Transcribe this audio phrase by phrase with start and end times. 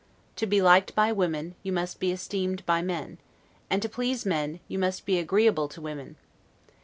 [0.37, 3.19] To be liked by women, you must be esteemed by men;
[3.69, 6.15] and to please men, you must be agreeable to women.